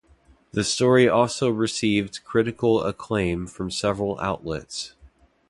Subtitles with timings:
[0.53, 4.95] The story also received critical acclaim from several outlets.